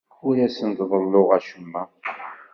[0.27, 1.83] Ur asent-ḍelluɣ acemma.